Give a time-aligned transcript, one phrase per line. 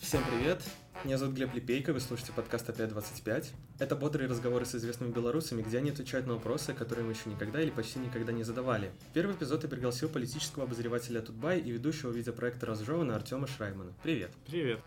[0.00, 0.62] Всем привет!
[1.04, 3.46] Меня зовут Глеб Лепейко, вы слушаете подкаст «Опять 25».
[3.78, 7.60] Это бодрые разговоры с известными белорусами, где они отвечают на вопросы, которые мы еще никогда
[7.60, 8.90] или почти никогда не задавали.
[9.14, 13.92] Первый эпизод я пригласил политического обозревателя Тутбай и ведущего видеопроекта «Разжевано» Артема Шраймана.
[14.02, 14.30] Привет!
[14.46, 14.80] Привет!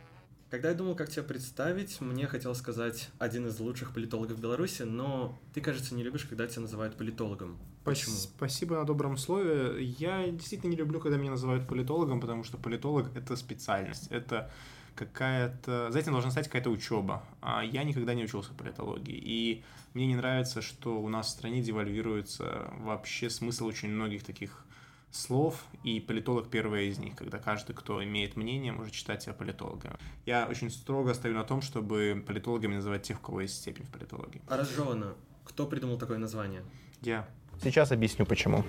[0.49, 5.37] Когда я думал, как тебя представить, мне хотел сказать один из лучших политологов Беларуси, но
[5.53, 7.59] ты, кажется, не любишь, когда тебя называют политологом.
[7.83, 8.15] Почему?
[8.15, 9.83] Спасибо на добром слове.
[9.83, 14.49] Я действительно не люблю, когда меня называют политологом, потому что политолог— это специальность, это
[14.95, 15.91] какая-то...
[15.91, 17.23] За этим должна стать какая-то учеба.
[17.41, 19.15] А я никогда не учился политологии.
[19.15, 19.63] И
[19.93, 24.65] мне не нравится, что у нас в стране девальвируется вообще смысл очень многих таких
[25.11, 29.93] слов, и политолог первая из них, когда каждый, кто имеет мнение, может считать себя политологом.
[30.25, 33.91] Я очень строго стою на том, чтобы политологами называть тех, у кого есть степень в
[33.91, 34.41] политологии.
[34.47, 35.15] А разжевано.
[35.43, 36.63] Кто придумал такое название?
[37.01, 37.27] Я.
[37.61, 38.63] Сейчас объясню почему.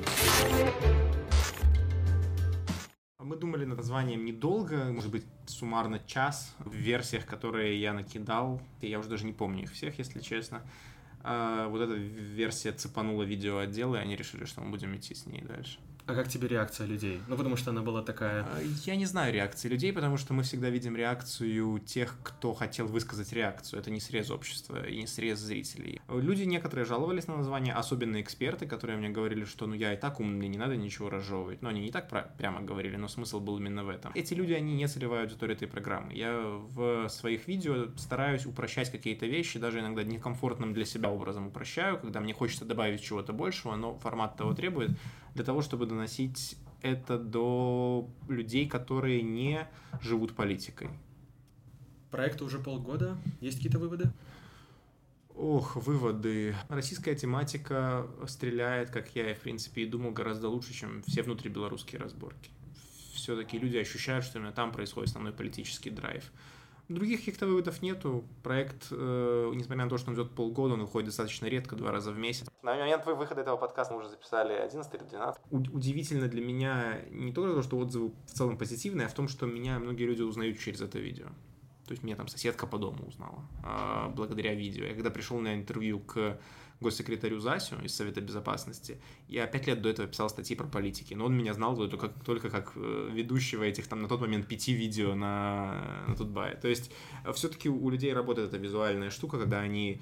[3.18, 6.54] Мы думали над названием недолго, может быть, суммарно час.
[6.58, 10.62] В версиях, которые я накидал, я уже даже не помню их всех, если честно.
[11.22, 15.42] А вот эта версия цепанула видеоотдел, и они решили, что мы будем идти с ней
[15.42, 15.78] дальше.
[16.10, 17.20] А как тебе реакция людей?
[17.28, 18.42] Ну, потому что она была такая...
[18.42, 22.88] А, я не знаю реакции людей, потому что мы всегда видим реакцию тех, кто хотел
[22.88, 23.78] высказать реакцию.
[23.78, 26.00] Это не срез общества и не срез зрителей.
[26.08, 30.18] Люди некоторые жаловались на название, особенно эксперты, которые мне говорили, что ну я и так
[30.18, 31.62] умный, не надо ничего разжевывать.
[31.62, 34.10] Но они не так прямо говорили, но смысл был именно в этом.
[34.16, 36.12] Эти люди, они не целевая аудитория этой программы.
[36.12, 42.00] Я в своих видео стараюсь упрощать какие-то вещи, даже иногда некомфортным для себя образом упрощаю,
[42.00, 44.90] когда мне хочется добавить чего-то большего, но формат того требует
[45.34, 49.66] для того, чтобы доносить это до людей, которые не
[50.00, 50.90] живут политикой.
[52.10, 53.16] Проекту уже полгода.
[53.40, 54.10] Есть какие-то выводы?
[55.36, 56.54] Ох, выводы.
[56.68, 62.00] Российская тематика стреляет, как я и, в принципе, и думал, гораздо лучше, чем все внутрибелорусские
[62.00, 62.50] разборки.
[63.14, 66.30] Все-таки люди ощущают, что именно там происходит основной политический драйв.
[66.90, 68.24] Других каких-то выводов нету.
[68.42, 72.10] Проект, э, несмотря на то, что он идет полгода, он выходит достаточно редко, два раза
[72.10, 72.48] в месяц.
[72.62, 75.40] На момент выхода этого подкаста мы уже записали 11 или 12.
[75.52, 79.28] У- удивительно для меня не только то, что отзывы в целом позитивные, а в том,
[79.28, 81.26] что меня многие люди узнают через это видео.
[81.86, 84.84] То есть меня там соседка по дому узнала э, благодаря видео.
[84.84, 86.40] Я когда пришел на интервью к
[86.80, 89.00] госсекретарю Засю из Совета Безопасности.
[89.28, 92.50] Я пять лет до этого писал статьи про политики, но он меня знал только, только
[92.50, 96.56] как э, ведущего этих там на тот момент пяти видео на, на Тутбае.
[96.56, 96.90] То есть
[97.24, 100.00] э, все-таки у людей работает эта визуальная штука, когда они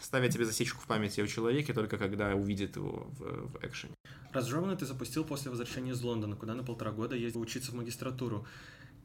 [0.00, 3.94] ставят тебе засечку в памяти о человеке только когда увидят его в, в экшене.
[4.32, 8.46] Разжеванный ты запустил после возвращения из Лондона, куда на полтора года ездил учиться в магистратуру.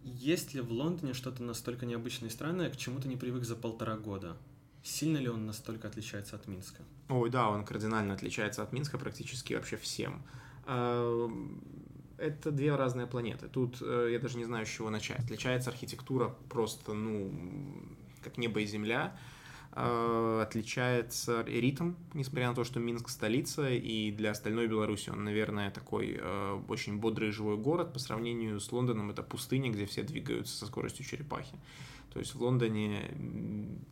[0.03, 3.57] Есть ли в Лондоне что-то настолько необычное и странное, к чему ты не привык за
[3.57, 4.37] полтора года?
[4.87, 6.81] Сильно ли он настолько отличается от Минска?
[7.09, 10.23] Ой, да, он кардинально отличается от Минска практически вообще всем.
[10.65, 13.49] Это две разные планеты.
[13.49, 15.19] Тут э, я даже не знаю, с чего начать.
[15.19, 17.31] Отличается архитектура просто, ну,
[18.23, 19.19] как небо и земля.
[19.73, 26.17] Отличается ритм, несмотря на то, что Минск столица, и для остальной Беларуси он, наверное, такой
[26.19, 27.93] э, очень бодрый живой город.
[27.93, 31.55] По сравнению с Лондоном это пустыня, где все двигаются со скоростью черепахи.
[32.17, 33.11] То есть в Лондоне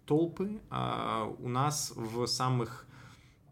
[0.08, 2.88] толпы, а у нас в самых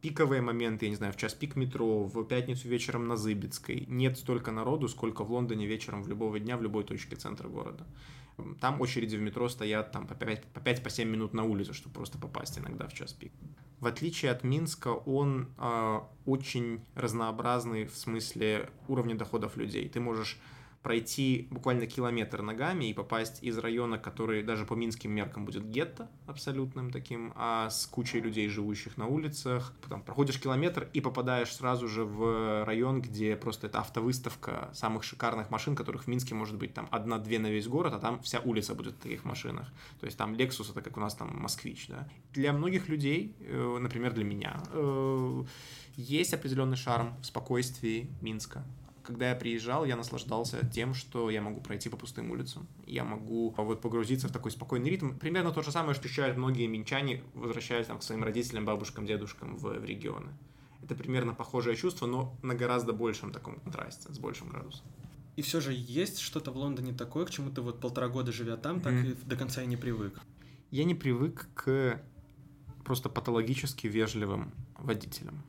[0.01, 4.17] пиковые моменты, я не знаю, в час пик метро, в пятницу вечером на Зыбецкой, нет
[4.17, 7.85] столько народу, сколько в Лондоне вечером в любого дня в любой точке центра города.
[8.59, 11.93] Там очереди в метро стоят там по 5-7 по 5, по минут на улицу, чтобы
[11.93, 13.31] просто попасть иногда в час пик.
[13.79, 19.87] В отличие от Минска, он э, очень разнообразный в смысле уровня доходов людей.
[19.87, 20.39] Ты можешь
[20.83, 26.09] пройти буквально километр ногами и попасть из района, который даже по минским меркам будет гетто
[26.27, 29.73] абсолютным таким, а с кучей людей, живущих на улицах.
[29.81, 35.49] Потом проходишь километр и попадаешь сразу же в район, где просто это автовыставка самых шикарных
[35.49, 38.75] машин, которых в Минске может быть там одна-две на весь город, а там вся улица
[38.75, 39.71] будет в таких машинах.
[40.01, 42.09] То есть там Lexus это как у нас там Москвич, да.
[42.33, 45.43] Для многих людей, э, например, для меня, э,
[45.95, 48.65] есть определенный шарм в спокойствии Минска
[49.03, 52.67] когда я приезжал, я наслаждался тем, что я могу пройти по пустым улицам.
[52.85, 55.17] Я могу вот погрузиться в такой спокойный ритм.
[55.17, 59.57] Примерно то же самое, что ощущают многие минчане, возвращаясь там, к своим родителям, бабушкам, дедушкам
[59.57, 60.31] в, в регионы.
[60.81, 64.85] Это примерно похожее чувство, но на гораздо большем таком контрасте, с большим градусом.
[65.35, 68.55] И все же есть что-то в Лондоне такое, к чему ты вот полтора года живя
[68.57, 69.11] там, так mm.
[69.11, 70.19] и до конца и не привык?
[70.71, 72.01] Я не привык к
[72.83, 75.43] просто патологически вежливым водителям.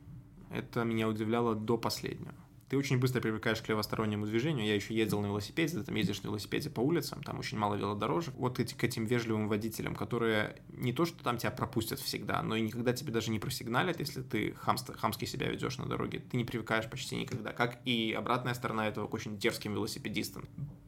[0.49, 2.33] Это меня удивляло до последнего.
[2.69, 4.65] Ты очень быстро привыкаешь к левостороннему движению.
[4.65, 7.75] Я еще ездил на велосипеде, ты там ездишь на велосипеде по улицам, там очень мало
[7.75, 8.33] велодорожек.
[8.35, 12.55] Вот эти, к этим вежливым водителям, которые не то, что там тебя пропустят всегда, но
[12.55, 16.23] и никогда тебе даже не просигналят, если ты хамст, хамски себя ведешь на дороге.
[16.31, 17.53] Ты не привыкаешь почти никогда.
[17.53, 20.45] Как и обратная сторона этого к очень дерзким велосипедистам.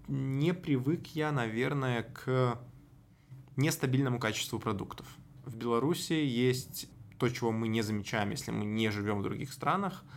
[0.07, 2.59] Не привык я, наверное, к
[3.56, 5.06] нестабильному качеству продуктов.
[5.45, 6.89] В Беларуси есть
[7.19, 10.03] то, чего мы не замечаем, если мы не живем в других странах–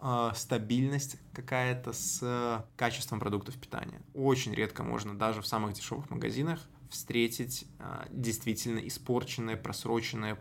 [0.00, 4.00] э, стабильность какая-то с качеством продуктов питания.
[4.14, 6.60] Очень редко можно даже в самых дешевых магазинах
[6.90, 10.38] встретить э, действительно испорченные, просроченные,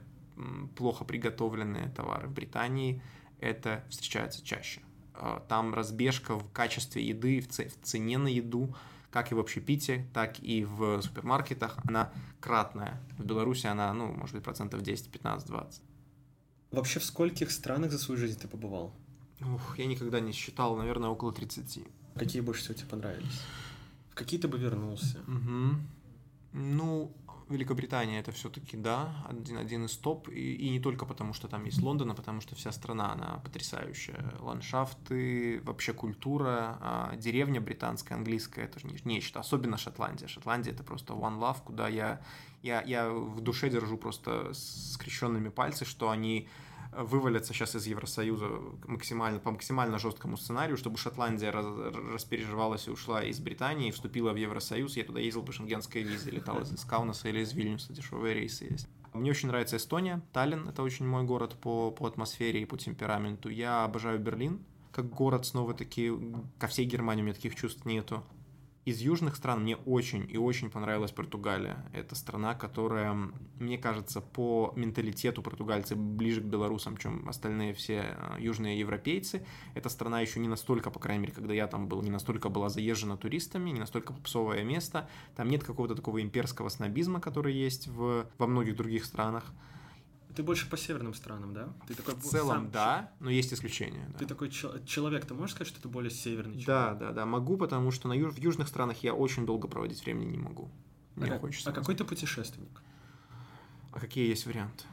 [0.76, 2.28] плохо приготовленные товары.
[2.28, 3.02] В Британии
[3.40, 4.82] это встречается чаще.
[5.16, 8.76] Э, там разбежка в качестве еды, в, в цене на еду,
[9.12, 13.02] как и в общепите, так и в супермаркетах, она кратная.
[13.18, 15.82] В Беларуси она, ну, может быть, процентов 10, 15, 20.
[16.72, 18.94] Вообще в скольких странах за свою жизнь ты побывал?
[19.42, 21.80] Ух, я никогда не считал, наверное, около 30.
[22.16, 23.42] Какие больше всего тебе понравились?
[24.10, 25.20] В какие ты бы вернулся?
[25.28, 25.76] Угу.
[26.54, 27.16] Ну,
[27.50, 30.28] Великобритания это все-таки, да, один, один из топ.
[30.28, 33.40] И, и не только потому, что там есть Лондон, а потому что вся страна, она
[33.44, 34.34] потрясающая.
[34.40, 39.40] Ландшафты, вообще культура, а, деревня британская, английская, это же нечто.
[39.40, 40.28] Особенно Шотландия.
[40.28, 42.22] Шотландия это просто one love, куда я,
[42.64, 46.50] я, я в душе держу просто скрещенными пальцы, что они
[46.92, 48.50] вывалятся сейчас из Евросоюза
[48.86, 51.66] максимально, по максимально жесткому сценарию, чтобы Шотландия раз,
[52.14, 54.98] распереживалась и ушла из Британии, и вступила в Евросоюз.
[54.98, 58.88] Я туда ездил по шенгенской визе, летал из Каунаса или из Вильнюса, дешевые рейсы есть.
[59.14, 63.50] Мне очень нравится Эстония, Таллин, это очень мой город по, по атмосфере и по темпераменту.
[63.50, 64.60] Я обожаю Берлин,
[64.92, 66.12] как город снова-таки,
[66.60, 68.24] ко всей Германии у меня таких чувств нету.
[68.88, 71.86] Из южных стран мне очень и очень понравилась Португалия.
[71.92, 73.14] Это страна, которая,
[73.60, 79.46] мне кажется, по менталитету португальцы ближе к белорусам, чем остальные все э, южные европейцы.
[79.74, 82.70] Эта страна еще не настолько, по крайней мере, когда я там был, не настолько была
[82.70, 85.10] заезжена туристами, не настолько попсовое место.
[85.36, 89.52] Там нет какого-то такого имперского снобизма, который есть в, во многих других странах.
[90.38, 91.74] Ты больше по северным странам, да?
[91.88, 92.72] Ты такой в целом, сам...
[92.72, 94.08] да, но есть исключения.
[94.14, 94.20] Да.
[94.20, 96.68] Ты такой чел- человек, ты можешь сказать, что ты более северный человек?
[96.68, 100.06] Да, да, да, могу, потому что на ю- в южных странах я очень долго проводить
[100.06, 100.70] времени не могу.
[101.16, 101.72] Мне а, хочется.
[101.72, 102.84] А какой ты путешественник?
[103.92, 104.84] А какие есть варианты?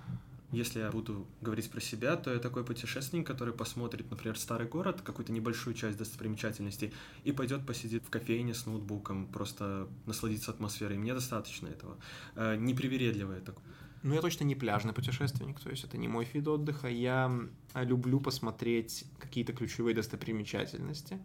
[0.50, 5.02] Если я буду говорить про себя, то я такой путешественник, который посмотрит, например, старый город,
[5.02, 6.94] какую-то небольшую часть достопримечательностей,
[7.24, 10.96] и пойдет посидит в кофейне с ноутбуком, просто насладиться атмосферой.
[10.96, 11.98] Мне достаточно этого.
[12.34, 13.62] Э, непривередливое такое.
[14.04, 16.88] Ну, я точно не пляжный путешественник, то есть это не мой вид отдыха.
[16.88, 17.32] Я
[17.74, 21.18] люблю посмотреть какие-то ключевые достопримечательности.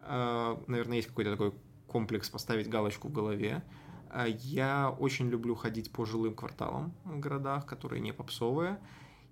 [0.00, 1.52] А, наверное, есть какой-то такой
[1.86, 3.62] комплекс поставить галочку в голове.
[4.08, 8.78] А, я очень люблю ходить по жилым кварталам в городах, которые не попсовые.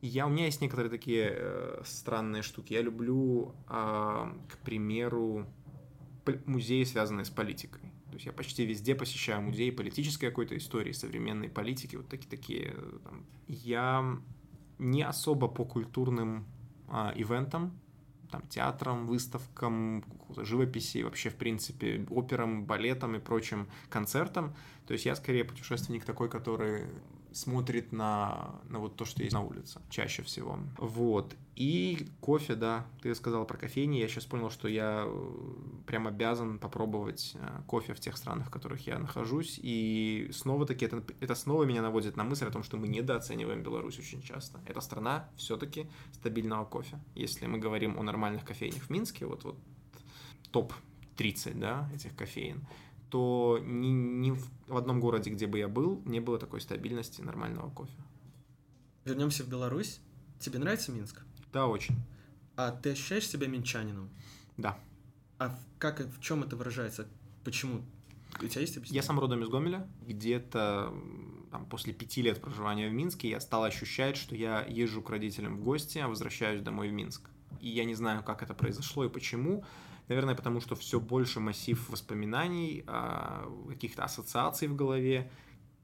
[0.03, 2.75] Я, у меня есть некоторые такие э, странные штуки.
[2.75, 5.47] Я люблю, э, к примеру,
[6.45, 7.92] музеи, связанные с политикой.
[8.13, 12.75] То есть я почти везде посещаю музеи политической какой-то истории, современной политики, вот такие такие.
[13.05, 13.25] Там.
[13.49, 14.19] Я
[14.79, 16.45] не особо по культурным
[16.89, 17.73] а, ивентам,
[18.31, 20.05] там, театрам, выставкам,
[20.37, 24.55] живописи, вообще, в принципе, операм, балетам и прочим концертам.
[24.87, 26.85] То есть я скорее путешественник такой, который
[27.33, 30.59] смотрит на, на вот то, что есть на улице, чаще всего.
[30.79, 31.35] Вот.
[31.55, 35.35] И кофе, да, ты сказал про кофейни, я сейчас понял, что я э,
[35.87, 41.03] прям обязан попробовать э, кофе в тех странах, в которых я нахожусь, и снова-таки это,
[41.21, 44.61] это снова меня наводит на мысль о том, что мы недооцениваем Беларусь очень часто.
[44.67, 46.99] Это страна все-таки стабильного кофе.
[47.15, 49.59] Если мы говорим о нормальных кофейнях в Минске, вот, вот
[50.53, 52.67] топ-30, да, этих кофеин,
[53.13, 57.69] то ни, ни в одном городе, где бы я был, не было такой стабильности нормального
[57.69, 57.93] кофе.
[59.05, 60.01] Вернемся в Беларусь.
[60.41, 61.21] Тебе нравится Минск?
[61.53, 61.95] Да, очень.
[62.57, 64.09] А ты ощущаешь себя минчанином?
[64.57, 64.79] Да.
[65.37, 67.07] А в, как, в чем это выражается?
[67.45, 67.83] Почему?
[68.41, 69.03] У тебя есть объяснение?
[69.03, 69.87] Я сам родом из Гомеля.
[70.07, 70.95] Где-то
[71.51, 75.59] там, после пяти лет проживания в Минске я стал ощущать, что я езжу к родителям
[75.59, 77.29] в гости, а возвращаюсь домой в Минск.
[77.61, 79.65] И я не знаю, как это произошло и почему.
[80.09, 85.31] Наверное, потому что все больше массив воспоминаний, а, каких-то ассоциаций в голове,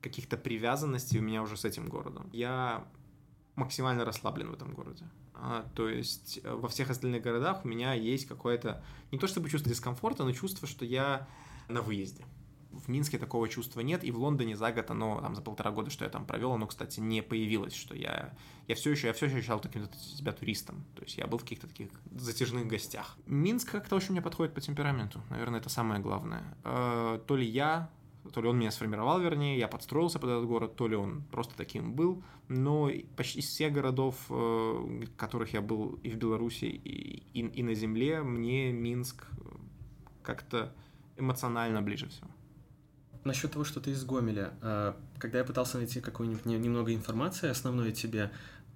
[0.00, 2.28] каких-то привязанностей у меня уже с этим городом.
[2.32, 2.86] Я
[3.54, 5.04] максимально расслаблен в этом городе.
[5.34, 8.82] А, то есть э, во всех остальных городах у меня есть какое-то,
[9.12, 11.28] не то чтобы чувство дискомфорта, но чувство, что я
[11.68, 12.24] на выезде.
[12.84, 15.90] В Минске такого чувства нет, и в Лондоне за год оно, там, за полтора года,
[15.90, 18.34] что я там провел, оно, кстати, не появилось, что я,
[18.66, 21.42] я все еще, я все еще ощущал таким себя туристом, то есть я был в
[21.42, 23.16] каких-то таких затяжных гостях.
[23.26, 26.42] Минск как-то очень мне подходит по темпераменту, наверное, это самое главное.
[26.64, 27.90] Э, то ли я
[28.32, 31.54] То ли он меня сформировал, вернее, я подстроился под этот город, то ли он просто
[31.56, 32.22] таким был.
[32.48, 37.40] Но почти из всех городов, э, в которых я был и в Беларуси, и, и,
[37.40, 39.26] и на земле, мне Минск
[40.22, 40.74] как-то
[41.16, 42.28] эмоционально ближе всего.
[43.28, 47.90] Насчет того, что ты из Гомеля, э, когда я пытался найти какую-нибудь немного информации основной
[47.90, 48.30] о тебе,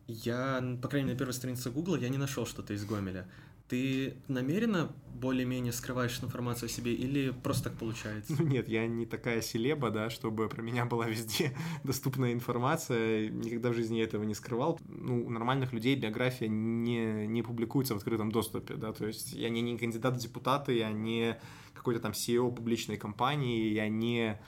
[0.06, 3.26] я, по крайней мере, на первой странице Гугла я не нашел что-то из Гомеля.
[3.72, 8.34] Ты намеренно более-менее скрываешь информацию о себе или просто так получается?
[8.38, 13.30] Ну нет, я не такая селеба, да, чтобы про меня была везде доступная информация.
[13.30, 14.78] Никогда в жизни я этого не скрывал.
[14.86, 19.48] Ну, у нормальных людей биография не, не публикуется в открытом доступе, да, то есть я
[19.48, 21.38] не, не кандидат в депутаты, я не
[21.72, 24.38] какой-то там CEO публичной компании, я не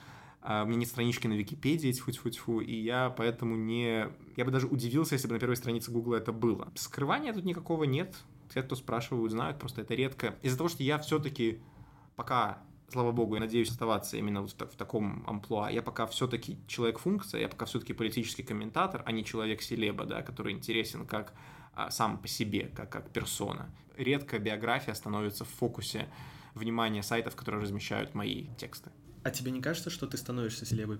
[0.43, 4.07] а, у меня нет странички на Википедии, тьфу-тьфу-тьфу, и я поэтому не...
[4.35, 6.71] Я бы даже удивился, если бы на первой странице Гугла это было.
[6.75, 8.15] Скрывания тут никакого нет,
[8.55, 10.35] те, кто спрашивают, знают, просто это редко.
[10.41, 11.59] Из-за того, что я все-таки
[12.15, 15.69] пока слава богу, я надеюсь оставаться именно вот в, в таком амплуа.
[15.69, 21.05] Я пока все-таки человек-функция, я пока все-таки политический комментатор, а не человек-селеба, да, который интересен
[21.05, 21.33] как
[21.73, 23.69] а, сам по себе, как, как персона.
[23.97, 26.07] Редко биография становится в фокусе
[26.53, 28.89] внимания сайтов, которые размещают мои тексты.
[29.23, 30.99] А тебе не кажется, что ты становишься селебой?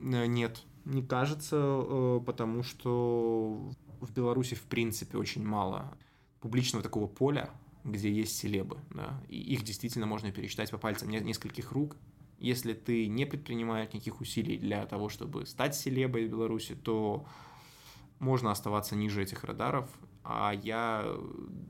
[0.00, 5.96] Э, нет, не кажется, э, потому что в Беларуси в принципе очень мало
[6.40, 7.50] публичного такого поля,
[7.84, 11.96] где есть селебы, да, и их действительно можно пересчитать по пальцам нескольких рук.
[12.38, 17.26] Если ты не предпринимаешь никаких усилий для того, чтобы стать селебой в Беларуси, то
[18.20, 19.88] можно оставаться ниже этих радаров,
[20.22, 21.16] а я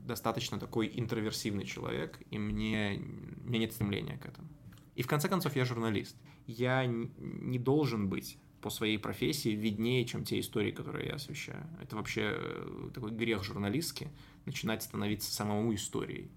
[0.05, 4.47] достаточно такой интроверсивный человек, и мне, меня нет стремления к этому.
[4.95, 6.17] И в конце концов я журналист.
[6.45, 11.65] Я не должен быть по своей профессии виднее, чем те истории, которые я освещаю.
[11.81, 14.09] Это вообще э, такой грех журналистский,
[14.45, 16.29] начинать становиться самому историей.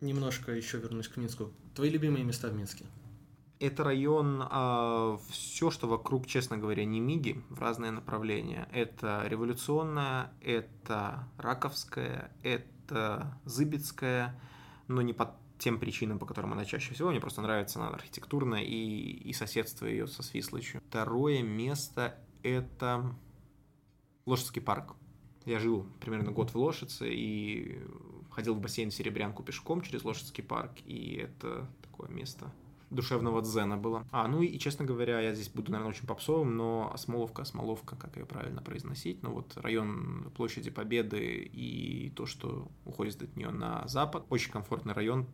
[0.00, 1.52] Немножко еще вернусь к Минску.
[1.74, 2.86] Твои любимые места в Минске?
[3.60, 8.68] Это район, а, все, что вокруг, честно говоря, не миги, в разные направления.
[8.72, 14.40] Это революционная, это раковская, это зыбецкая,
[14.86, 17.10] но не под тем причинам, по которым она чаще всего.
[17.10, 20.80] Мне просто нравится она архитектурно и, и соседство ее со Свислочью.
[20.88, 23.12] Второе место– это
[24.24, 24.94] Лошадский парк.
[25.48, 27.80] Я жил примерно год в Лошице и
[28.30, 32.52] ходил в бассейн Серебрянку пешком через Лошадский парк, и это такое место
[32.90, 34.06] душевного дзена было.
[34.10, 38.16] А, ну и, честно говоря, я здесь буду, наверное, очень попсовым, но Осмоловка, Осмоловка, как
[38.16, 43.86] ее правильно произносить, ну вот район площади Победы и то, что уходит от нее на
[43.88, 45.26] запад, очень комфортный район,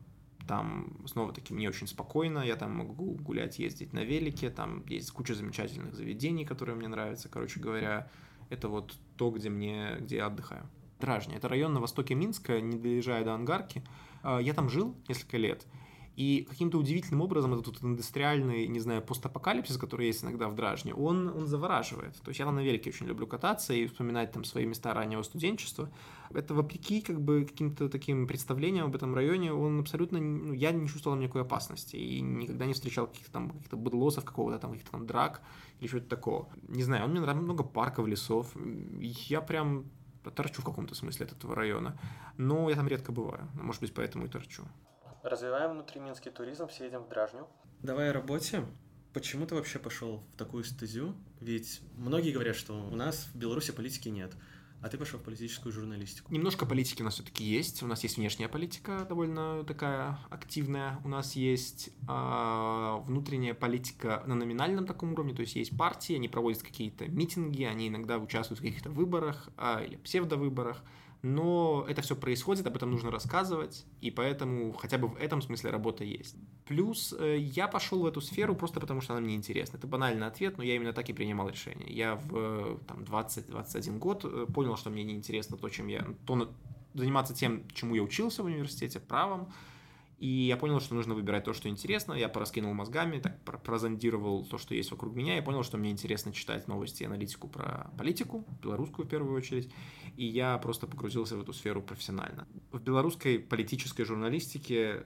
[0.46, 5.34] там, снова-таки, мне очень спокойно, я там могу гулять, ездить на велике, там есть куча
[5.34, 7.28] замечательных заведений, которые мне нравятся.
[7.28, 8.10] Короче говоря,
[8.50, 10.68] это вот то, где, мне, где я отдыхаю.
[11.00, 11.36] Дражня.
[11.36, 13.82] Это район на востоке Минска, не доезжая до Ангарки.
[14.22, 15.66] А, я там жил несколько лет,
[16.16, 21.28] и каким-то удивительным образом этот индустриальный, не знаю, постапокалипсис, который есть иногда в Дражне, он,
[21.28, 22.14] он завораживает.
[22.22, 25.90] То есть я на велике очень люблю кататься и вспоминать там свои места раннего студенчества.
[26.30, 30.88] Это вопреки как бы каким-то таким представлениям об этом районе, он абсолютно, ну, я не
[30.88, 35.06] чувствовал никакой опасности и никогда не встречал каких-то там каких-то быдлосов, какого-то там, каких-то там
[35.06, 35.42] драк
[35.80, 36.48] или что-то такого.
[36.68, 38.54] Не знаю, он мне нравится много парков, лесов.
[39.00, 39.86] Я прям
[40.30, 41.98] торчу в каком-то смысле от этого района.
[42.36, 43.48] Но я там редко бываю.
[43.54, 44.64] Может быть, поэтому и торчу.
[45.24, 47.48] Развиваем внутриминский туризм, все едем в Дражню.
[47.82, 48.62] Давай о работе.
[49.14, 51.14] Почему ты вообще пошел в такую стезю?
[51.40, 54.32] Ведь многие говорят, что у нас в Беларуси политики нет.
[54.82, 56.30] А ты пошел в политическую журналистику.
[56.30, 57.82] Немножко политики у нас все-таки есть.
[57.82, 61.00] У нас есть внешняя политика довольно такая активная.
[61.04, 65.32] У нас есть э, внутренняя политика на номинальном таком уровне.
[65.32, 69.86] То есть есть партии, они проводят какие-то митинги, они иногда участвуют в каких-то выборах э,
[69.86, 70.84] или псевдовыборах
[71.24, 75.70] но это все происходит, об этом нужно рассказывать, и поэтому хотя бы в этом смысле
[75.70, 76.36] работа есть.
[76.66, 79.78] Плюс э, я пошел в эту сферу просто потому, что она мне интересна.
[79.78, 81.90] Это банальный ответ, но я именно так и принимал решение.
[81.90, 86.06] Я в там, 20-21 год э, понял, что мне неинтересно то, чем я...
[86.26, 86.50] То,
[86.92, 89.50] заниматься тем, чему я учился в университете, правом,
[90.24, 92.14] и я понял, что нужно выбирать то, что интересно.
[92.14, 95.36] Я пораскинул мозгами, так прозондировал то, что есть вокруг меня.
[95.36, 99.70] Я понял, что мне интересно читать новости и аналитику про политику, белорусскую в первую очередь.
[100.16, 102.48] И я просто погрузился в эту сферу профессионально.
[102.72, 105.04] В белорусской политической журналистике,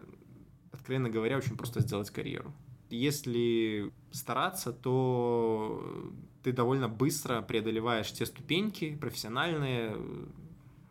[0.70, 2.54] откровенно говоря, очень просто сделать карьеру.
[2.88, 6.12] Если стараться, то
[6.44, 9.96] ты довольно быстро преодолеваешь те ступеньки профессиональные,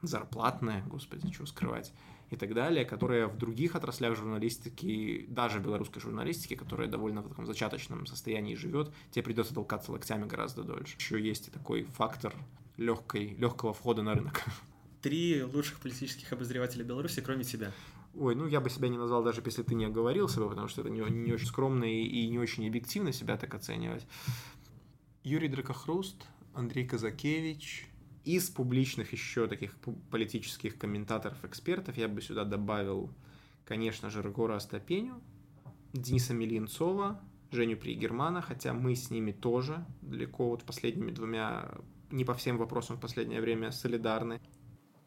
[0.02, 1.94] зарплатные, господи, что скрывать,
[2.30, 7.46] и так далее, которые в других отраслях журналистики, даже белорусской журналистики, которая довольно в таком
[7.46, 10.96] зачаточном состоянии живет, тебе придется толкаться локтями гораздо дольше.
[10.98, 12.36] Еще есть и такой фактор
[12.76, 14.44] легкой, легкого входа на рынок.
[15.02, 17.72] Три лучших политических обозревателя Беларуси, кроме тебя.
[18.16, 20.82] Ой, ну я бы себя не назвал, даже если ты не оговорился бы, потому что
[20.82, 24.08] это не, не очень скромно и, и не очень объективно себя так оценивать.
[25.24, 27.88] Юрий Дракохруст, Андрей Казакевич.
[28.28, 29.74] Из публичных еще таких
[30.12, 33.10] политических комментаторов, экспертов я бы сюда добавил,
[33.64, 35.24] конечно же, Регора Остапеню,
[35.94, 41.72] Дениса Милинцова, Женю Пригермана, хотя мы с ними тоже далеко вот последними двумя
[42.12, 44.42] не по всем вопросам в последнее время солидарны.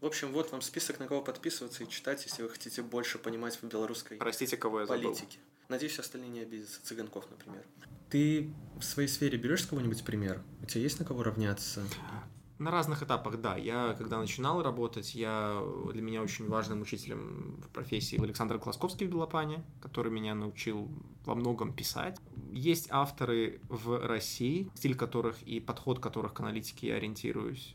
[0.00, 3.57] В общем, вот вам список, на кого подписываться и читать, если вы хотите больше понимать
[3.61, 5.12] в белорусской Простите, кого я политике.
[5.27, 5.69] Забыл.
[5.69, 6.83] Надеюсь, остальные не обидятся.
[6.83, 7.67] Цыганков, например.
[8.09, 10.43] Ты в своей сфере берешь кого-нибудь пример?
[10.62, 11.83] У тебя есть на кого равняться?
[12.61, 13.57] На разных этапах, да.
[13.57, 19.07] Я, когда начинал работать, я, для меня очень важным учителем в профессии был Александр Класковский
[19.07, 20.87] в Белопане, который меня научил
[21.25, 22.19] во многом писать.
[22.52, 27.75] Есть авторы в России, стиль которых и подход которых к аналитике я ориентируюсь.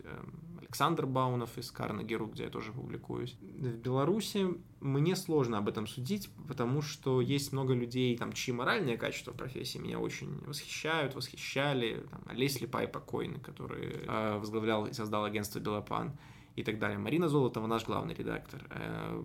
[0.76, 3.38] Александр Баунов из Карнегеру, где я тоже публикуюсь.
[3.40, 4.46] В Беларуси
[4.82, 9.38] мне сложно об этом судить, потому что есть много людей, там, чьи моральные качества в
[9.38, 12.06] профессии меня очень восхищают, восхищали.
[12.12, 16.18] Там, Олесь Липай покойный, который э, возглавлял и создал агентство «Белопан»
[16.58, 16.98] и так далее.
[16.98, 18.68] Марина Золотова, наш главный редактор.
[18.70, 19.24] Э,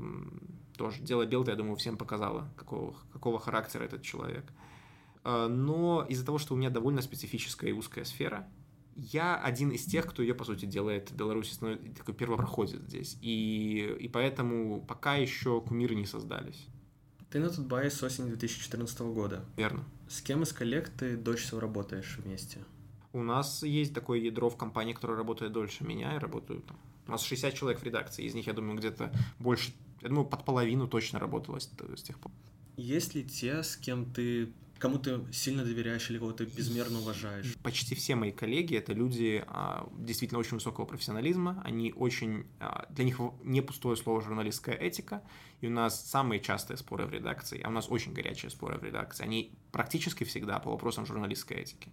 [0.76, 4.44] тоже «Дело Белта», я думаю, всем показала, какого, какого характера этот человек.
[5.24, 8.48] Э, но из-за того, что у меня довольно специфическая и узкая сфера,
[8.96, 11.58] я один из тех, кто ее, по сути, делает в Беларуси,
[11.96, 13.18] такой первопроходит здесь.
[13.22, 16.66] И, и поэтому пока еще кумиры не создались.
[17.30, 19.44] Ты на Тутбае с осени 2014 года.
[19.56, 19.84] Верно.
[20.08, 22.58] С кем из коллег ты дольше всего работаешь вместе?
[23.12, 26.12] У нас есть такое ядро в компании, которое работает дольше меня.
[26.12, 26.78] Я работаю там.
[27.06, 28.24] У нас 60 человек в редакции.
[28.24, 32.18] Из них, я думаю, где-то больше, я думаю, под половину точно работало с, с тех
[32.18, 32.32] пор.
[32.76, 37.54] Есть ли те, с кем ты кому ты сильно доверяешь или кого ты безмерно уважаешь?
[37.62, 41.62] Почти все мои коллеги это люди а, действительно очень высокого профессионализма.
[41.64, 42.46] Они очень...
[42.58, 45.22] А, для них не пустое слово журналистская этика.
[45.60, 48.82] И у нас самые частые споры в редакции, а у нас очень горячие споры в
[48.82, 51.92] редакции, они практически всегда по вопросам журналистской этики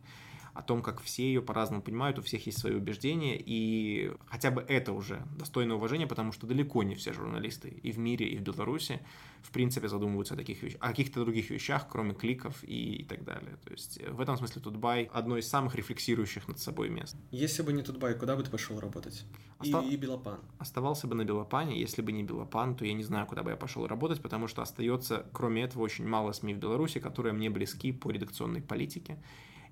[0.57, 4.65] о том, как все ее по-разному понимают, у всех есть свои убеждения, и хотя бы
[4.67, 8.41] это уже достойно уважения, потому что далеко не все журналисты и в мире, и в
[8.41, 8.99] Беларуси
[9.43, 13.23] в принципе задумываются о таких вещах, о каких-то других вещах, кроме кликов и, и так
[13.23, 13.57] далее.
[13.63, 17.15] То есть э, в этом смысле Тутбай одно из самых рефлексирующих над собой мест.
[17.29, 19.25] Если бы не Тутбай, куда бы ты пошел работать?
[19.59, 19.85] Остав...
[19.85, 20.39] И, и Белопан.
[20.57, 21.79] Оставался бы на Белопане.
[21.79, 24.63] Если бы не Белопан, то я не знаю, куда бы я пошел работать, потому что
[24.63, 29.19] остается, кроме этого, очень мало СМИ в Беларуси, которые мне близки по редакционной политике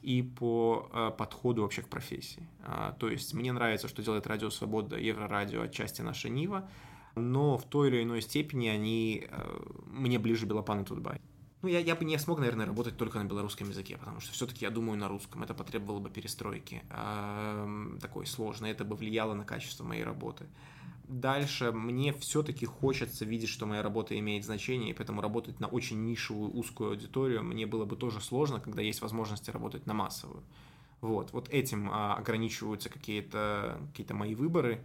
[0.06, 2.48] и по э, подходу вообще к профессии.
[2.63, 6.70] А, то есть мне нравится, что делает Радио Свобода, Еврорадио, отчасти наша Нива,
[7.15, 11.20] но в той или иной степени они э, мне ближе Белопан и Тутбай.
[11.63, 14.63] Ну, я, я бы не смог, наверное, работать только на белорусском языке, потому что все-таки
[14.65, 15.41] я думаю на русском.
[15.41, 20.46] Это потребовало бы перестройки э, такой сложной, это бы влияло на качество моей работы.
[21.08, 26.04] Дальше мне все-таки хочется видеть, что моя работа имеет значение, и поэтому работать на очень
[26.04, 30.44] нишевую, узкую аудиторию мне было бы тоже сложно, когда есть возможности работать на массовую.
[31.02, 34.84] Вот, вот этим а, ограничиваются какие-то какие мои выборы.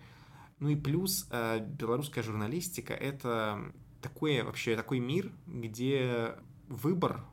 [0.59, 6.35] Ну и плюс а, белорусская журналистика— это такой вообще такой мир, где
[6.69, 7.25] выбор,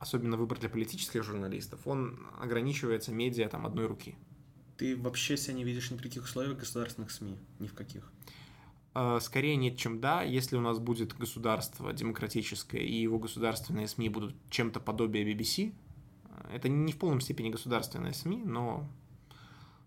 [0.00, 4.16] особенно выбор для политических журналистов, он ограничивается медиа там одной руки.
[4.82, 8.10] Ты вообще себя не видишь ни в каких условиях государственных СМИ, ни в каких?
[8.94, 10.22] А, скорее нет, чем да.
[10.22, 15.72] Если у нас будет государство демократическое и его государственные СМИ будут чем-то подобие BBC,
[16.52, 18.88] это не в полном степени государственные СМИ, но,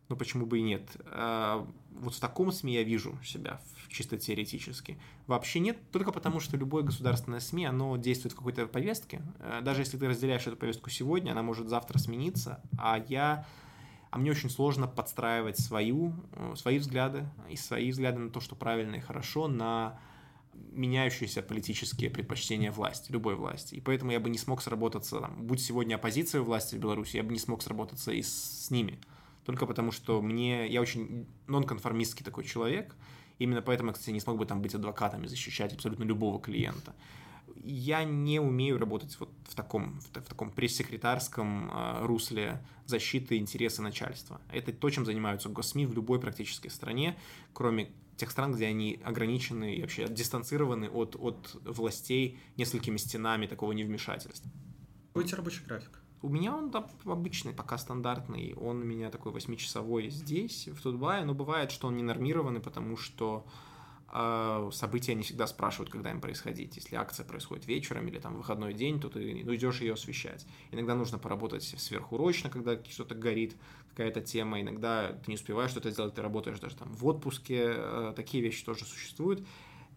[0.08, 0.96] но почему бы и нет.
[1.08, 4.98] А, вот в таком СМИ я вижу себя чисто теоретически.
[5.28, 9.22] Вообще нет, только потому что любое государственное СМИ, оно действует в какой-то повестке.
[9.40, 13.46] А, даже если ты разделяешь эту повестку сегодня, она может завтра смениться, а я
[14.12, 18.56] а мне очень сложно подстраивать свою, э, свои взгляды и свои взгляды на то, что
[18.56, 20.00] правильно и хорошо, на
[20.72, 23.76] меняющиеся политические предпочтения власти, любой власти.
[23.76, 27.24] И поэтому я бы не смог сработаться, там, будь сегодня оппозиция власти в Беларуси, я
[27.24, 29.00] бы не смог сработаться и с, с ними.
[29.46, 32.96] Только потому, что мне, я очень нонконформистский такой человек,
[33.38, 36.94] именно поэтому кстати, не смог бы там быть адвокатом и защищать абсолютно любого клиента
[37.64, 43.82] я не умею работать вот в таком, в, в таком пресс-секретарском э, русле защиты интереса
[43.82, 44.42] начальства.
[44.52, 47.18] Это то, чем занимаются госсми в любой практически стране,
[47.54, 53.72] кроме тех стран, где они ограничены и вообще дистанцированы от, от властей несколькими стенами такого
[53.74, 54.50] невмешательства.
[55.08, 56.00] Какой у тебя рабочий график?
[56.22, 58.54] У меня он да, обычный, пока стандартный.
[58.56, 62.98] Он у меня такой восьмичасовой здесь, в Тутбае, но бывает, что он не нормированный, потому
[62.98, 63.46] что
[64.72, 66.76] события не всегда спрашивают, когда им происходить.
[66.78, 70.46] Если акция происходит вечером или там выходной день, то ты ну, идешь ее освещать.
[70.72, 73.56] Иногда нужно поработать сверхурочно, когда что-то горит,
[73.90, 74.62] какая-то тема.
[74.62, 77.74] Иногда ты не успеваешь что-то сделать, ты работаешь даже там в отпуске.
[77.76, 79.46] Э, такие вещи тоже существуют.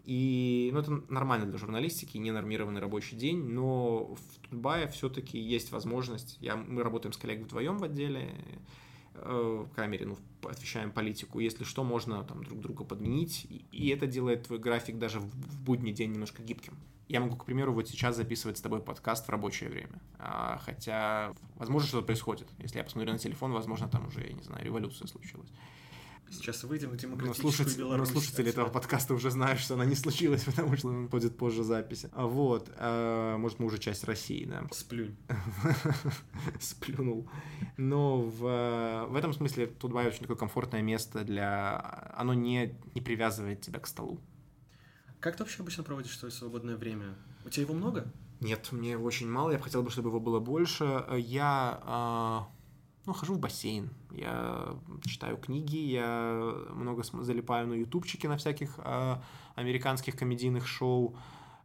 [0.04, 6.38] И ну, это нормально для журналистики, ненормированный рабочий день, но в Тутбае все-таки есть возможность.
[6.40, 8.34] Я, мы работаем с коллегой вдвоем в отделе,
[9.24, 10.16] в камере, ну,
[10.48, 11.40] освещаем политику.
[11.40, 15.24] Если что, можно там друг друга подменить, и, и это делает твой график даже в,
[15.24, 16.74] в будний день немножко гибким.
[17.08, 20.00] Я могу, к примеру, вот сейчас записывать с тобой подкаст в рабочее время.
[20.18, 22.48] А, хотя, возможно, что-то происходит.
[22.58, 25.48] Если я посмотрю на телефон, возможно, там уже, я не знаю, революция случилась.
[26.30, 28.08] Сейчас выйдем в Но, демократическую но Беларусь.
[28.10, 32.10] слушатели этого подкаста уже знают, что она не случилась, потому что он будет позже записи.
[32.12, 32.70] А Вот.
[32.76, 34.62] а, Может, мы уже часть России, да.
[34.70, 35.16] Сплюнь.
[36.60, 37.28] Сплюнул.
[37.76, 42.12] Но в, в этом смысле Тутбай очень такое комфортное место для...
[42.16, 44.20] Оно не, не привязывает тебя к столу.
[45.20, 47.16] Как ты вообще обычно проводишь свое свободное время?
[47.44, 48.12] У тебя его много?
[48.40, 49.50] Нет, мне его очень мало.
[49.50, 51.04] Я бы хотел бы, чтобы его было больше.
[51.16, 52.48] Я а,
[53.08, 59.22] ну, хожу в бассейн, я читаю книги, я много залипаю на ютубчике на всяких а,
[59.54, 61.16] американских комедийных шоу.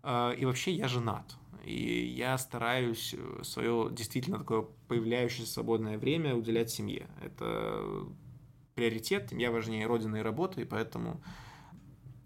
[0.04, 1.36] А, и вообще я женат.
[1.66, 7.10] И я стараюсь свое действительно такое появляющееся свободное время уделять семье.
[7.22, 8.08] Это
[8.76, 11.22] приоритет, семья важнее родины и работы, и поэтому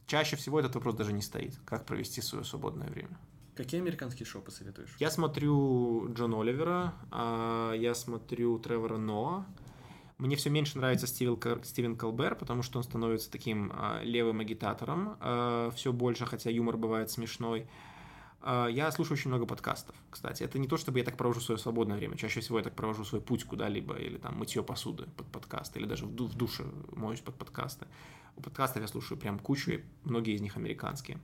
[0.06, 1.58] чаще всего этот вопрос даже не стоит.
[1.66, 3.18] Как провести свое свободное время?
[3.58, 4.96] Какие американские шоу посоветуешь?
[5.00, 9.48] Я смотрю Джон Оливера, а, я смотрю Тревора Ноа.
[10.20, 15.18] Мне все меньше нравится Стивен, Колбер, потому что он становится таким а, левым агитатором.
[15.74, 17.68] все больше, хотя юмор бывает смешной.
[18.42, 20.44] А, Я слушаю очень много подкастов, кстати.
[20.44, 22.16] Это не то, чтобы я так провожу свое свободное время.
[22.16, 25.86] Чаще всего я так провожу свой путь куда-либо, или там мытье посуды под подкаст, или
[25.86, 27.88] даже в душе моюсь под подкасты.
[28.36, 31.20] У подкастов я слушаю прям кучу, и многие из них американские.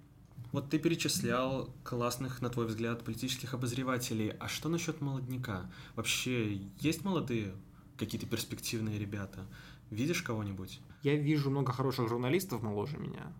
[0.53, 4.29] Вот ты перечислял классных, на твой взгляд, политических обозревателей.
[4.39, 5.65] А что насчет молодняка?
[5.95, 7.55] Вообще, есть молодые
[7.97, 9.47] какие-то перспективные ребята?
[9.89, 10.79] Видишь кого-нибудь?
[11.01, 13.33] Я вижу много хороших журналистов моложе меня,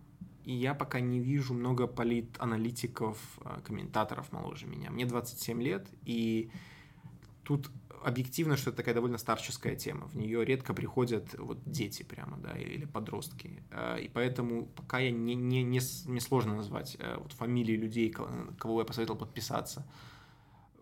[0.44, 4.90] и я пока не вижу много политаналитиков, э, комментаторов моложе меня.
[4.90, 6.50] Мне 27 лет, и
[7.44, 7.70] тут
[8.02, 10.06] объективно, что это такая довольно старческая тема.
[10.08, 13.62] В нее редко приходят вот дети прямо, да, или подростки.
[13.70, 18.10] Э, И поэтому пока я не, не, не, мне сложно назвать э, вот фамилии людей,
[18.10, 19.86] ко- кого я посоветовал подписаться.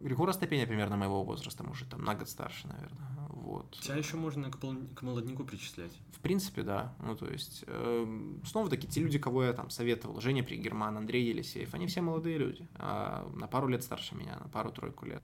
[0.01, 3.09] Григора Стопеня примерно моего возраста, может, там на год старше, наверное.
[3.29, 3.71] Вот.
[3.81, 5.93] Тебя еще можно к, пол- к молодняку причислять.
[6.11, 6.93] В принципе, да.
[7.01, 11.29] Ну, то есть, эм, снова таки, те люди, кого я там советовал, Женя Пригерман, Андрей
[11.29, 15.23] Елисеев, они все молодые люди, а на пару лет старше меня, на пару-тройку лет.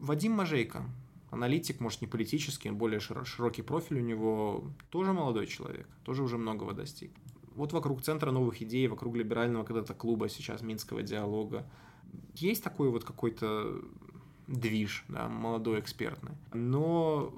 [0.00, 0.84] Вадим Мажейко,
[1.30, 6.38] аналитик, может, не политический, более широ- широкий профиль у него, тоже молодой человек, тоже уже
[6.38, 7.10] многого достиг.
[7.54, 11.66] Вот вокруг Центра новых идей, вокруг либерального когда-то клуба, сейчас Минского диалога,
[12.34, 13.80] есть такой вот какой-то
[14.46, 16.32] движ, да, молодой экспертный.
[16.52, 17.32] Но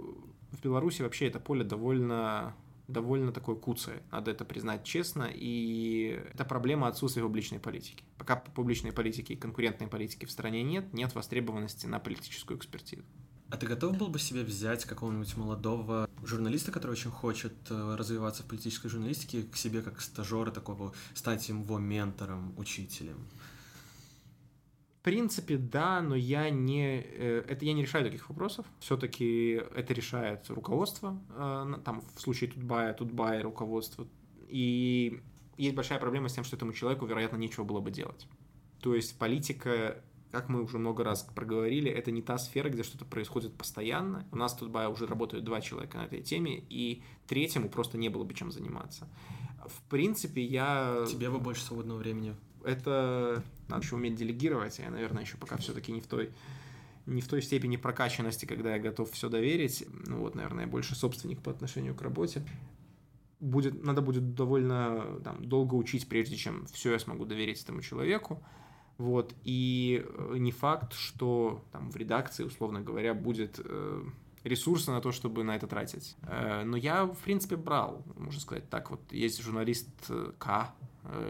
[0.53, 2.55] в Беларуси вообще это поле довольно
[2.93, 8.05] довольно такое куцое, надо это признать честно, и это проблема отсутствия публичной политики.
[8.19, 13.03] Пока публичной политики и конкурентной политики в стране нет, нет востребованности на политическую экспертизу.
[13.51, 18.45] А ты готов был бы себе взять какого-нибудь молодого журналиста, который очень хочет э, развиваться
[18.45, 23.27] в политической журналистике, к себе как стажера такого, стать его ментором, учителем?
[25.01, 28.67] В принципе, да, но я не, э, это я не решаю таких вопросов.
[28.81, 34.07] Все-таки это решает руководство, э, там в случае Тутбая, Тутбая руководство.
[34.47, 35.23] И
[35.57, 38.27] есть большая проблема с тем, что этому человеку, вероятно, нечего было бы делать.
[38.83, 43.07] То есть политика, как мы уже много раз проговорили, это не та сфера, где что-то
[43.07, 44.27] происходит постоянно.
[44.33, 48.25] У нас Тутбае уже работают два человека на этой теме, и третьему просто не было
[48.25, 49.09] бы чем заниматься.
[49.67, 52.37] В принципе, я Тебе бы больше свободного времени.
[52.65, 56.31] Это надо еще уметь делегировать, я, наверное, еще пока все-таки не в той
[57.07, 59.85] не в той степени прокачанности, когда я готов все доверить.
[60.07, 62.43] Ну вот, наверное, больше собственник по отношению к работе.
[63.41, 68.43] Будет, надо будет довольно там, долго учить, прежде чем все я смогу доверить этому человеку.
[68.99, 74.05] Вот, и э, не факт, что там в редакции, условно говоря, будет э,
[74.45, 76.17] ресурсы на то, чтобы на это тратить.
[76.23, 78.91] Э, но я, в принципе, брал, можно сказать так.
[78.91, 80.75] Вот есть журналист э, К,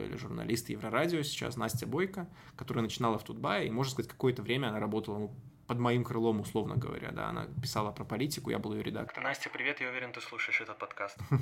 [0.04, 4.68] или журналист Еврорадио сейчас, Настя Бойко, которая начинала в Тутбае, и, можно сказать, какое-то время
[4.68, 5.34] она работала ну,
[5.66, 9.24] под моим крылом, условно говоря, да, она писала про политику, я был ее редактором.
[9.24, 11.18] Настя, привет, я уверен, ты слушаешь этот подкаст.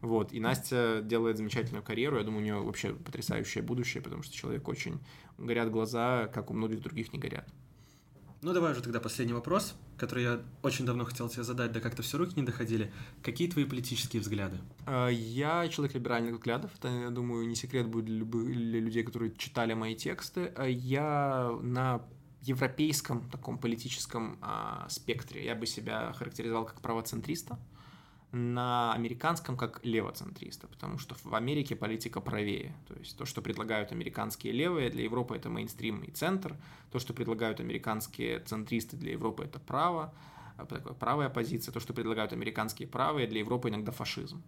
[0.00, 4.34] Вот, и Настя делает замечательную карьеру, я думаю, у нее вообще потрясающее будущее, потому что
[4.34, 5.00] человек очень
[5.38, 7.48] горят глаза, как у многих других не горят.
[8.44, 12.02] Ну, давай уже тогда последний вопрос, который я очень давно хотел тебе задать, да как-то
[12.02, 12.92] все руки не доходили.
[13.22, 14.58] Какие твои политические взгляды?
[14.86, 19.02] Э, Я человек либеральных взглядов, это, я думаю, не секрет будет для, любых, для людей,
[19.02, 20.52] которые читали мои тексты.
[20.58, 22.02] Э, Я на
[22.42, 27.58] европейском таком политическом а, спектре я бы себя характеризовал как правоцентриста.
[28.34, 32.74] На американском как левоцентриста, потому что в Америке политика правее.
[32.88, 36.56] То есть то, что предлагают американские левые, для Европы это мейнстрим и центр.
[36.90, 40.12] То, что предлагают американские центристы, для Европы это право,
[40.56, 41.72] а, такая правая позиция.
[41.72, 44.42] То, что предлагают американские правые, для Европы иногда фашизм.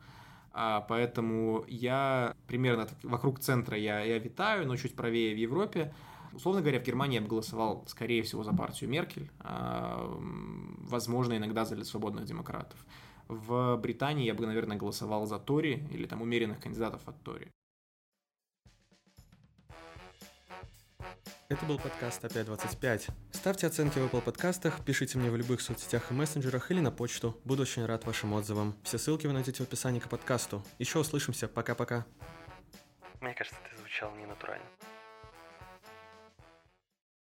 [0.53, 5.94] А, поэтому я примерно вокруг центра я, я витаю, но чуть правее в Европе.
[6.33, 10.12] Условно говоря, в Германии я бы голосовал, скорее всего, за партию Меркель, а,
[10.81, 12.79] возможно, иногда за свободных демократов.
[13.29, 17.51] В Британии я бы, наверное, голосовал за Тори или там умеренных кандидатов от Тори.
[21.49, 23.07] Это был подкаст опять 25.
[23.33, 27.41] Ставьте оценки в Apple подкастах, пишите мне в любых соцсетях и мессенджерах или на почту.
[27.45, 28.75] Буду очень рад вашим отзывам.
[28.83, 30.65] Все ссылки вы найдете в описании к подкасту.
[30.79, 31.47] Еще услышимся.
[31.47, 32.05] Пока-пока.
[33.21, 34.67] Мне кажется, ты звучал ненатурально.